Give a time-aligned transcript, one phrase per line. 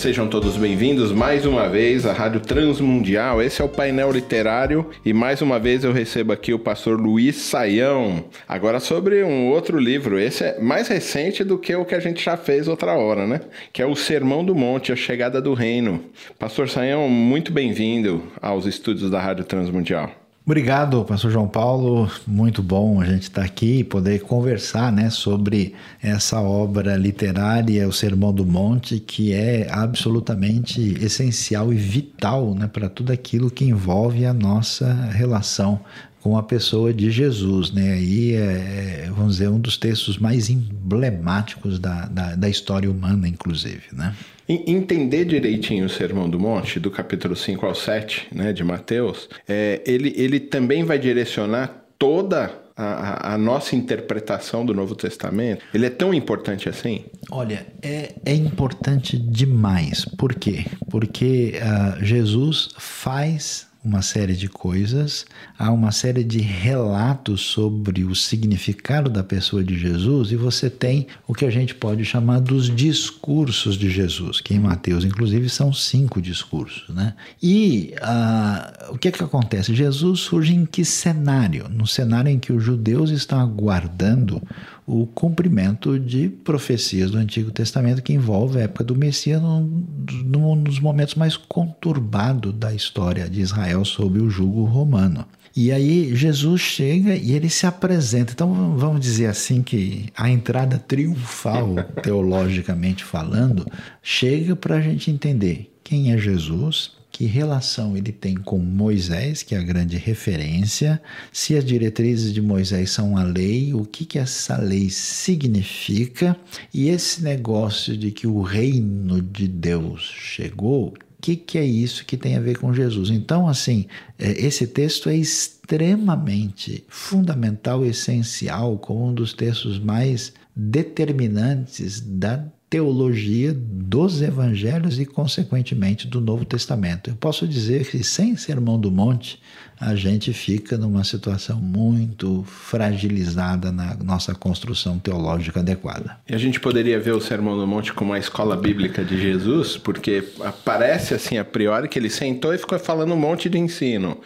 [0.00, 3.42] Sejam todos bem-vindos mais uma vez à Rádio Transmundial.
[3.42, 7.36] Esse é o painel literário e mais uma vez eu recebo aqui o pastor Luiz
[7.36, 8.24] Saião.
[8.48, 10.18] Agora sobre um outro livro.
[10.18, 13.42] Esse é mais recente do que o que a gente já fez outra hora, né?
[13.74, 16.02] Que é o Sermão do Monte, a Chegada do Reino.
[16.38, 20.19] Pastor Saião, muito bem-vindo aos estúdios da Rádio Transmundial.
[20.44, 22.10] Obrigado, pastor João Paulo.
[22.26, 27.92] Muito bom a gente estar aqui e poder conversar né, sobre essa obra literária, o
[27.92, 34.24] Sermão do Monte, que é absolutamente essencial e vital né, para tudo aquilo que envolve
[34.24, 35.80] a nossa relação
[36.20, 37.92] com a pessoa de Jesus, né?
[37.92, 43.26] Aí é, é vamos dizer, um dos textos mais emblemáticos da, da, da história humana,
[43.26, 44.14] inclusive, né?
[44.52, 49.80] Entender direitinho o Sermão do Monte, do capítulo 5 ao 7, né, de Mateus, é,
[49.86, 55.62] ele, ele também vai direcionar toda a, a, nossa interpretação do Novo Testamento?
[55.72, 57.04] Ele é tão importante assim?
[57.30, 60.04] Olha, é, é importante demais.
[60.04, 60.64] Por quê?
[60.90, 65.24] Porque uh, Jesus faz uma série de coisas,
[65.58, 71.06] há uma série de relatos sobre o significado da pessoa de Jesus e você tem
[71.26, 75.72] o que a gente pode chamar dos discursos de Jesus, que em Mateus, inclusive, são
[75.72, 76.94] cinco discursos.
[76.94, 77.14] Né?
[77.42, 79.74] E ah, o que, é que acontece?
[79.74, 81.66] Jesus surge em que cenário?
[81.70, 84.42] No cenário em que os judeus estão aguardando
[84.90, 89.84] o cumprimento de profecias do Antigo Testamento que envolve a época do Messias, num,
[90.24, 95.24] num dos momentos mais conturbados da história de Israel sob o jugo romano.
[95.54, 98.32] E aí Jesus chega e ele se apresenta.
[98.32, 103.64] Então vamos dizer assim que a entrada triunfal, teologicamente falando,
[104.02, 109.54] chega para a gente entender quem é Jesus, que relação ele tem com Moisés, que
[109.54, 114.18] é a grande referência, se as diretrizes de Moisés são a lei, o que, que
[114.18, 116.34] essa lei significa,
[116.72, 122.06] e esse negócio de que o reino de Deus chegou, o que, que é isso
[122.06, 123.10] que tem a ver com Jesus?
[123.10, 123.84] Então, assim,
[124.18, 133.52] é, esse texto é extremamente fundamental, essencial, como um dos textos mais determinantes da teologia
[133.52, 137.10] dos evangelhos e, consequentemente, do Novo Testamento.
[137.10, 139.42] Eu posso dizer que, sem Sermão do Monte,
[139.78, 146.18] a gente fica numa situação muito fragilizada na nossa construção teológica adequada.
[146.28, 149.76] E a gente poderia ver o Sermão do Monte como a escola bíblica de Jesus,
[149.76, 150.22] porque
[150.64, 154.20] parece assim a priori que ele sentou e ficou falando um monte de ensino.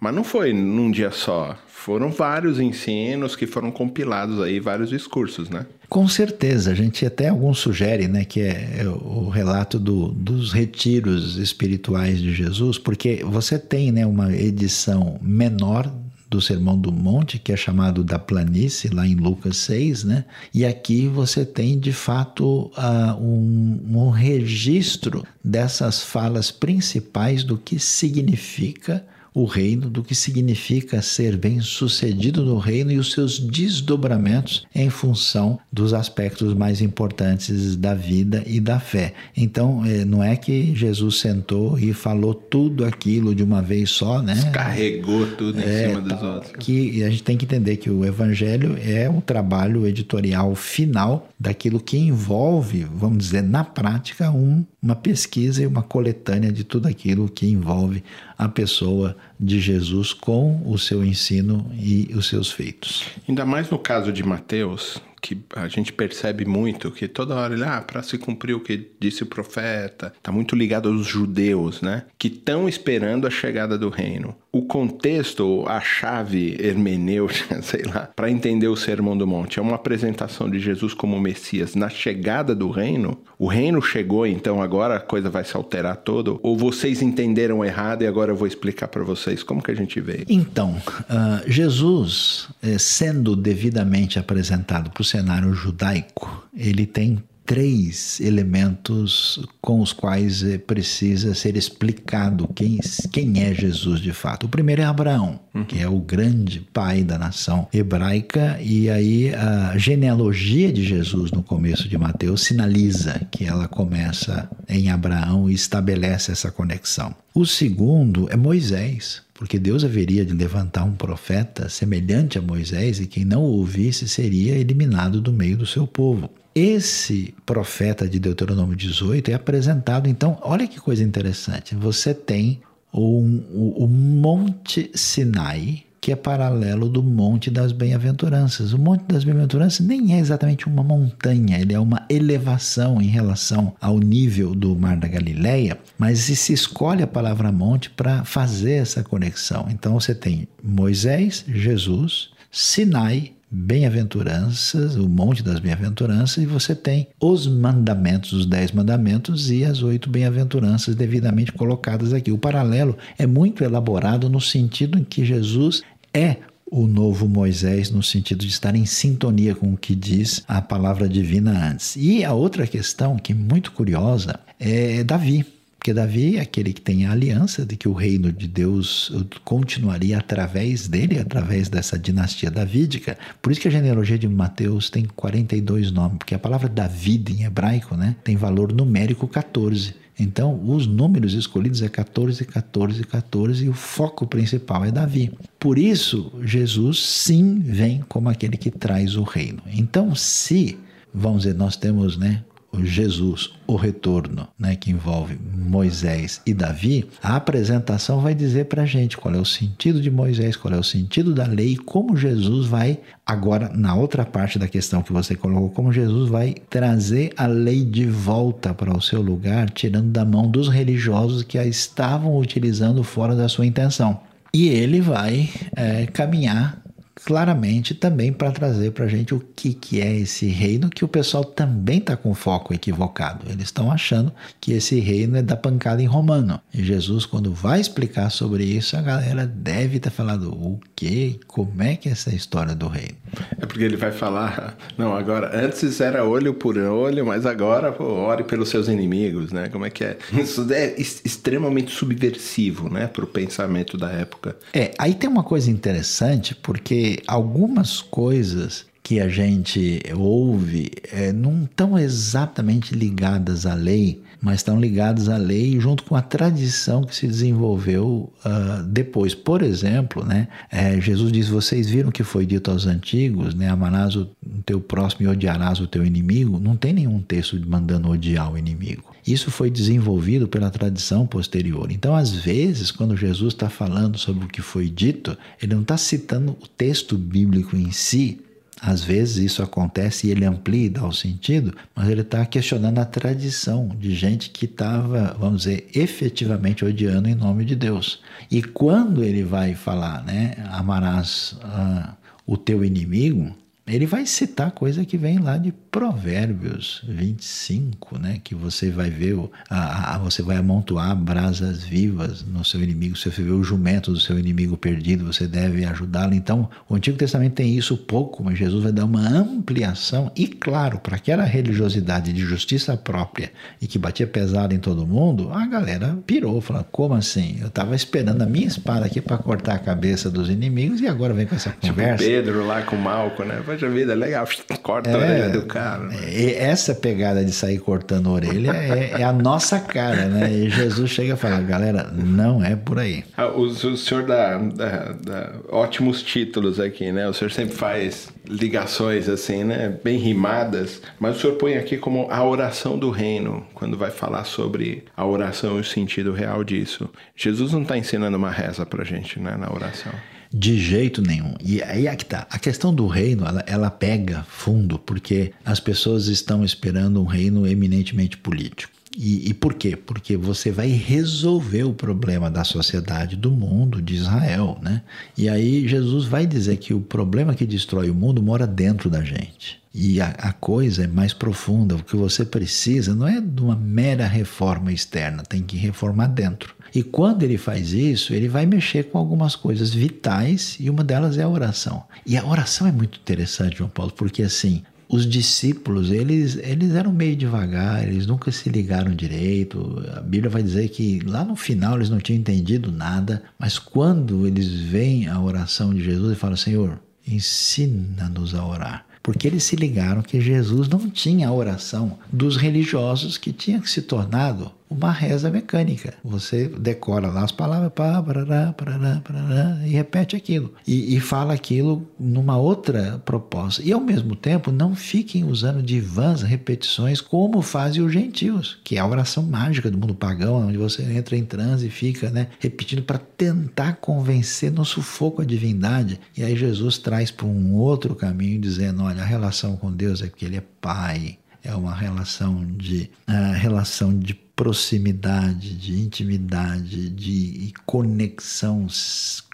[0.00, 1.56] Mas não foi num dia só.
[1.66, 5.66] Foram vários ensinos que foram compilados aí, vários discursos, né?
[5.88, 10.52] Com certeza, a gente até alguns sugere, né, que é, é o relato do, dos
[10.52, 15.90] retiros espirituais de Jesus, porque você tem, né, uma edição menor
[16.28, 20.24] do Sermão do Monte, que é chamado da planície, lá em Lucas 6, né?
[20.52, 27.78] E aqui você tem, de fato, uh, um, um registro dessas falas principais do que
[27.78, 29.06] significa
[29.38, 35.60] o reino, do que significa ser bem-sucedido no reino e os seus desdobramentos em função
[35.72, 39.14] dos aspectos mais importantes da vida e da fé.
[39.36, 44.20] Então, eh, não é que Jesus sentou e falou tudo aquilo de uma vez só,
[44.20, 44.34] né?
[44.34, 46.52] Descarregou tudo em é, cima dos outros.
[46.58, 51.78] Que a gente tem que entender que o evangelho é o trabalho editorial final daquilo
[51.78, 57.28] que envolve, vamos dizer, na prática, um, uma pesquisa e uma coletânea de tudo aquilo
[57.28, 58.02] que envolve
[58.36, 63.04] a pessoa de Jesus com o seu ensino e os seus feitos.
[63.28, 67.64] Ainda mais no caso de Mateus, que a gente percebe muito que toda hora ele,
[67.64, 72.04] ah, para se cumprir o que disse o profeta, tá muito ligado aos judeus, né?
[72.16, 74.34] Que estão esperando a chegada do reino.
[74.50, 79.74] O contexto, a chave hermenêutica, sei lá, para entender o Sermão do Monte é uma
[79.74, 83.20] apresentação de Jesus como Messias na chegada do reino.
[83.38, 86.32] O reino chegou, então agora a coisa vai se alterar toda?
[86.42, 90.00] Ou vocês entenderam errado e agora eu vou explicar para vocês como que a gente
[90.00, 90.24] vê?
[90.28, 99.80] Então, uh, Jesus, eh, sendo devidamente apresentado para cenário judaico, ele tem três elementos com
[99.80, 102.78] os quais eh, precisa ser explicado quem,
[103.10, 104.44] quem é Jesus de fato.
[104.44, 105.64] O primeiro é Abraão, uhum.
[105.64, 111.42] que é o grande pai da nação hebraica, e aí a genealogia de Jesus no
[111.42, 117.14] começo de Mateus sinaliza que ela começa em Abraão e estabelece essa conexão.
[117.34, 123.06] O segundo é Moisés, porque Deus haveria de levantar um profeta semelhante a Moisés e
[123.06, 126.28] quem não o ouvisse seria eliminado do meio do seu povo.
[126.52, 131.76] Esse profeta de Deuteronômio 18 é apresentado, então, olha que coisa interessante.
[131.76, 132.60] Você tem
[132.92, 138.72] um, o, o Monte Sinai, que é paralelo do Monte das Bem-aventuranças.
[138.72, 143.74] O Monte das Bem-aventuranças nem é exatamente uma montanha, ele é uma elevação em relação
[143.80, 149.02] ao nível do Mar da Galileia, mas se escolhe a palavra monte para fazer essa
[149.02, 149.66] conexão.
[149.70, 157.46] Então você tem Moisés, Jesus, Sinai bem-aventuranças, o monte das bem-aventuranças, e você tem os
[157.46, 162.30] mandamentos, os dez mandamentos e as oito bem-aventuranças devidamente colocadas aqui.
[162.30, 166.36] O paralelo é muito elaborado no sentido em que Jesus é
[166.70, 171.08] o novo Moisés, no sentido de estar em sintonia com o que diz a palavra
[171.08, 171.96] divina antes.
[171.96, 175.57] E a outra questão, que é muito curiosa, é Davi.
[175.78, 179.12] Porque Davi é aquele que tem a aliança de que o reino de Deus
[179.44, 183.16] continuaria através dele, através dessa dinastia davídica.
[183.40, 187.44] Por isso que a genealogia de Mateus tem 42 nomes, porque a palavra David em
[187.44, 189.94] hebraico né, tem valor numérico 14.
[190.18, 195.30] Então, os números escolhidos é 14, 14, 14 e o foco principal é Davi.
[195.60, 199.62] Por isso, Jesus sim vem como aquele que traz o reino.
[199.72, 200.76] Então, se,
[201.14, 202.42] vamos dizer, nós temos né,
[202.80, 208.86] Jesus, o retorno, né, que envolve Moisés e Davi, a apresentação vai dizer para a
[208.86, 212.66] gente qual é o sentido de Moisés, qual é o sentido da lei, como Jesus
[212.66, 217.46] vai, agora na outra parte da questão que você colocou, como Jesus vai trazer a
[217.46, 222.36] lei de volta para o seu lugar, tirando da mão dos religiosos que a estavam
[222.38, 224.20] utilizando fora da sua intenção.
[224.52, 226.82] E ele vai é, caminhar
[227.28, 231.08] claramente também para trazer para a gente o que, que é esse reino, que o
[231.08, 233.44] pessoal também está com foco equivocado.
[233.50, 236.58] Eles estão achando que esse reino é da pancada em romano.
[236.72, 241.38] E Jesus, quando vai explicar sobre isso, a galera deve estar tá falando o que,
[241.46, 243.18] como é que é essa história do reino.
[243.60, 248.04] É porque ele vai falar, não, agora, antes era olho por olho, mas agora pô,
[248.04, 249.68] ore pelos seus inimigos, né?
[249.68, 250.16] Como é que é?
[250.32, 254.56] Isso é extremamente subversivo, né, para o pensamento da época.
[254.72, 261.64] É, aí tem uma coisa interessante, porque algumas coisas que a gente ouve é, não
[261.64, 267.16] estão exatamente ligadas à lei, mas estão ligadas à lei junto com a tradição que
[267.16, 269.34] se desenvolveu uh, depois.
[269.34, 274.14] Por exemplo, né, é, Jesus diz: Vocês viram que foi dito aos antigos, né, amarás
[274.14, 274.26] o
[274.66, 276.60] teu próximo e odiarás o teu inimigo.
[276.60, 279.04] Não tem nenhum texto mandando odiar o inimigo.
[279.32, 281.92] Isso foi desenvolvido pela tradição posterior.
[281.92, 285.98] Então, às vezes, quando Jesus está falando sobre o que foi dito, ele não está
[285.98, 288.40] citando o texto bíblico em si,
[288.80, 292.98] às vezes isso acontece e ele amplia e dá o sentido, mas ele está questionando
[293.00, 298.22] a tradição de gente que estava, vamos dizer, efetivamente odiando em nome de Deus.
[298.50, 302.16] E quando ele vai falar, né, amarás uh,
[302.46, 303.54] o teu inimigo,
[303.88, 308.40] ele vai citar coisa que vem lá de Provérbios 25, né?
[308.42, 309.36] Que você vai ver,
[309.68, 313.16] a, a, você vai amontoar brasas vivas no seu inimigo.
[313.16, 316.34] Se você vê o jumento do seu inimigo perdido, você deve ajudá-lo.
[316.34, 320.30] Então, o Antigo Testamento tem isso pouco, mas Jesus vai dar uma ampliação.
[320.36, 323.50] E, claro, para aquela religiosidade de justiça própria
[323.80, 327.58] e que batia pesado em todo mundo, a galera pirou, falando: como assim?
[327.60, 331.32] Eu estava esperando a minha espada aqui para cortar a cabeça dos inimigos e agora
[331.32, 332.24] vem com essa tipo conversa.
[332.24, 333.62] Tipo Pedro lá com Malco, né?
[333.78, 334.44] Poxa vida, legal,
[334.82, 336.08] corta é, a orelha do cara.
[336.12, 340.52] É, essa pegada de sair cortando a orelha é, é, a nossa cara, né?
[340.52, 343.24] E Jesus chega e fala, galera, não é por aí.
[343.36, 347.28] Ah, o, o senhor dá, dá, dá, ótimos títulos aqui, né?
[347.28, 349.96] O senhor sempre faz ligações assim, né?
[350.02, 354.42] Bem rimadas, mas o senhor põe aqui como a oração do reino, quando vai falar
[354.42, 357.08] sobre a oração e o sentido real disso.
[357.36, 359.56] Jesus não está ensinando uma reza pra gente, né?
[359.56, 360.12] Na oração.
[360.52, 361.54] De jeito nenhum.
[361.62, 362.46] E aí é que tá.
[362.50, 367.66] A questão do reino, ela, ela pega fundo, porque as pessoas estão esperando um reino
[367.66, 368.97] eminentemente político.
[369.20, 369.96] E, e, por quê?
[369.96, 375.02] Porque você vai resolver o problema da sociedade, do mundo, de Israel, né?
[375.36, 379.24] E aí Jesus vai dizer que o problema que destrói o mundo mora dentro da
[379.24, 379.82] gente.
[379.92, 381.96] E a, a coisa é mais profunda.
[381.96, 386.76] O que você precisa não é de uma mera reforma externa, tem que reformar dentro.
[386.94, 391.36] E quando ele faz isso, ele vai mexer com algumas coisas vitais e uma delas
[391.36, 392.04] é a oração.
[392.24, 397.12] E a oração é muito interessante, João Paulo, porque assim, os discípulos, eles, eles eram
[397.12, 400.04] meio devagar, eles nunca se ligaram direito.
[400.14, 404.46] A Bíblia vai dizer que lá no final eles não tinham entendido nada, mas quando
[404.46, 409.76] eles veem a oração de Jesus e falam: Senhor, ensina-nos a orar porque eles se
[409.76, 415.50] ligaram que Jesus não tinha a oração dos religiosos que tinha se tornado uma reza
[415.50, 416.14] mecânica.
[416.24, 420.72] Você decora lá as palavras, pá, parará, parará, parará, e repete aquilo.
[420.86, 423.82] E, e fala aquilo numa outra proposta.
[423.82, 428.96] E ao mesmo tempo, não fiquem usando de vãs repetições como fazem os gentios, que
[428.96, 432.48] é a oração mágica do mundo pagão, onde você entra em transe e fica né,
[432.58, 436.20] repetindo para tentar convencer no sufoco a divindade.
[436.36, 440.28] E aí Jesus traz para um outro caminho, dizendo: olha, a relação com Deus é
[440.28, 441.38] que Ele é Pai.
[441.62, 448.88] É uma relação de, uh, relação de proximidade, de intimidade, de conexão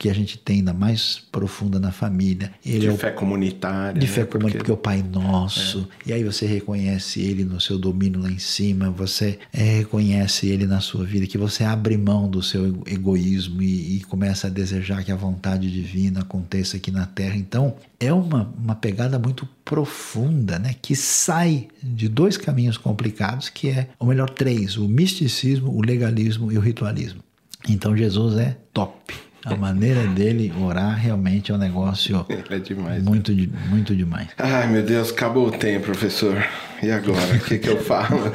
[0.01, 2.51] que a gente tem ainda mais profunda na família.
[2.65, 4.01] Ele de é o, fé comunitária.
[4.01, 4.13] De né?
[4.13, 4.71] fé comunitária, porque...
[4.71, 5.87] porque é o Pai Nosso.
[6.07, 6.09] É.
[6.09, 10.67] E aí você reconhece Ele no seu domínio lá em cima, você é, reconhece Ele
[10.67, 15.05] na sua vida, que você abre mão do seu egoísmo e, e começa a desejar
[15.05, 17.37] que a vontade divina aconteça aqui na Terra.
[17.37, 20.75] Então, é uma, uma pegada muito profunda, né?
[20.81, 26.53] Que sai de dois caminhos complicados, que é, ou melhor, três: o misticismo, o legalismo
[26.53, 27.21] e o ritualismo.
[27.69, 29.15] Então Jesus é top.
[29.45, 33.49] A maneira dele orar realmente é um negócio é demais, muito, né?
[33.69, 34.29] muito demais.
[34.39, 36.43] Ai, meu Deus, acabou o tempo, professor.
[36.83, 37.35] E agora?
[37.35, 38.21] O que, que eu falo?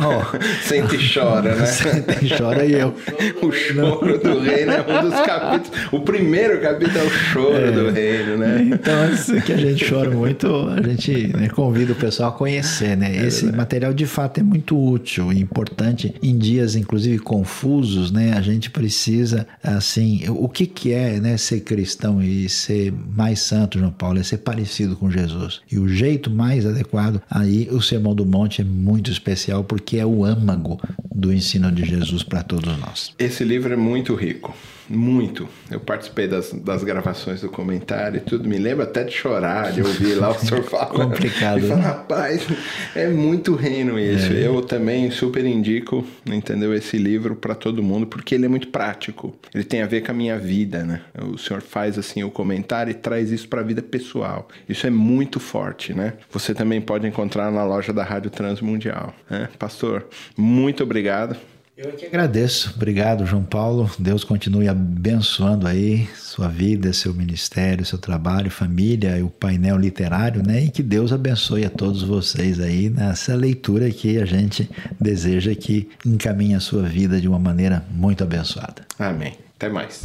[0.00, 1.66] Oh, Sente e chora, né?
[1.66, 2.94] Sente e chora e eu.
[3.42, 5.92] O choro do reino é um dos capítulos.
[5.92, 8.68] O primeiro capítulo é o choro é, do reino, né?
[8.72, 12.96] Então, isso que a gente chora muito, a gente né, convida o pessoal a conhecer,
[12.96, 13.16] né?
[13.16, 18.34] É Esse material de fato é muito útil e importante em dias, inclusive, confusos, né?
[18.36, 23.78] A gente precisa, assim, o que, que é né, ser cristão e ser mais santo,
[23.78, 24.18] João Paulo?
[24.18, 25.60] É ser parecido com Jesus.
[25.70, 30.06] E o jeito mais adequado aí o Sermão do Monte é muito especial porque é
[30.06, 30.80] o âmago
[31.14, 33.12] do ensino de Jesus para todos nós.
[33.18, 34.54] Esse livro é muito rico.
[34.88, 35.48] Muito.
[35.70, 38.48] Eu participei das, das gravações do comentário e tudo.
[38.48, 41.10] Me lembro até de chorar, de ouvir lá o senhor falando.
[41.10, 41.60] Complicado.
[41.60, 42.46] Falar, rapaz,
[42.94, 44.32] é muito reino isso.
[44.32, 44.46] É.
[44.46, 46.74] Eu também super indico, entendeu?
[46.74, 49.34] Esse livro para todo mundo, porque ele é muito prático.
[49.54, 51.02] Ele tem a ver com a minha vida, né?
[51.32, 54.48] O senhor faz assim o comentário e traz isso para a vida pessoal.
[54.68, 56.14] Isso é muito forte, né?
[56.30, 59.14] Você também pode encontrar na loja da Rádio Transmundial.
[59.28, 59.48] Né?
[59.58, 61.36] Pastor, muito obrigado.
[61.78, 62.72] Eu que agradeço.
[62.74, 63.88] Obrigado, João Paulo.
[64.00, 70.42] Deus continue abençoando aí sua vida, seu ministério, seu trabalho, família e o painel literário,
[70.44, 70.64] né?
[70.64, 74.68] E que Deus abençoe a todos vocês aí nessa leitura que a gente
[75.00, 78.82] deseja que encaminhe a sua vida de uma maneira muito abençoada.
[78.98, 79.34] Amém.
[79.54, 80.04] Até mais.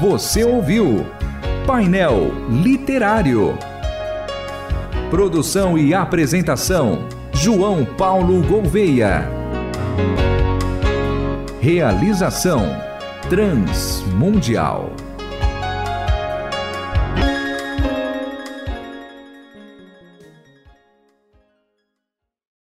[0.00, 1.06] Você ouviu
[1.64, 2.32] Painel
[2.64, 3.56] Literário.
[5.08, 9.41] Produção e apresentação: João Paulo Gouveia.
[11.60, 12.66] Realização
[13.30, 15.01] Transmundial.